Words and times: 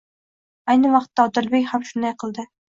Ayni 0.73 0.91
vaqtda 0.95 1.27
Odilbek 1.31 1.69
ham 1.75 1.87
shunday 1.91 2.17
qildi. 2.25 2.49